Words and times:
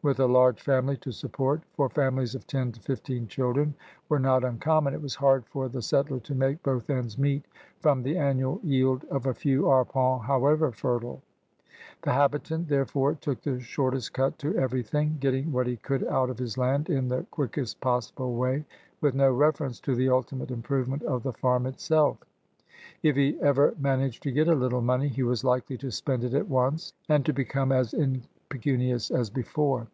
With 0.00 0.20
a 0.20 0.26
large 0.26 0.60
family 0.62 0.96
to 0.98 1.10
support, 1.10 1.60
for 1.72 1.88
families 1.88 2.36
of 2.36 2.46
ten 2.46 2.70
to 2.70 2.78
fifteen 2.80 3.26
children 3.26 3.74
were 4.08 4.20
not 4.20 4.42
unconmion, 4.44 4.92
it 4.92 5.02
was 5.02 5.16
hard 5.16 5.44
for 5.48 5.68
the 5.68 5.82
settler 5.82 6.20
to 6.20 6.36
make 6.36 6.62
both 6.62 6.88
ends 6.88 7.18
meet 7.18 7.44
from 7.80 8.04
the 8.04 8.16
annual 8.16 8.60
yield 8.62 9.04
of 9.06 9.26
a 9.26 9.34
few 9.34 9.62
arpents, 9.64 10.22
however 10.24 10.70
fertile. 10.70 11.20
The 12.02 12.12
habitant, 12.12 12.68
therefore, 12.68 13.14
took 13.16 13.40
the 13.40 13.58
shortest 13.58 14.12
cut 14.12 14.38
to 14.38 14.56
everything, 14.56 15.16
getting 15.18 15.50
what 15.50 15.66
he 15.66 15.76
could 15.78 16.04
out 16.06 16.30
of 16.30 16.38
his 16.38 16.56
land 16.56 16.88
in 16.88 17.08
the 17.08 17.26
quick 17.32 17.58
est 17.58 17.80
possible 17.80 18.36
way 18.36 18.64
with 19.00 19.16
no 19.16 19.32
reference 19.32 19.80
to 19.80 19.96
the 19.96 20.10
ultimate 20.10 20.52
improvement 20.52 21.02
of 21.02 21.24
the 21.24 21.32
farm 21.32 21.66
itself. 21.66 22.18
If 23.02 23.16
he 23.16 23.36
ever 23.40 23.74
managed 23.80 24.22
to 24.22 24.30
get 24.32 24.46
a 24.46 24.54
little 24.54 24.80
money, 24.80 25.08
he 25.08 25.24
was 25.24 25.42
likely 25.42 25.76
to 25.78 25.90
spend 25.90 26.22
it 26.22 26.34
at 26.34 26.48
once 26.48 26.92
and 27.08 27.26
to 27.26 27.32
become 27.32 27.72
as 27.72 27.92
impecunious 27.92 29.10
as 29.10 29.28
before. 29.28 29.86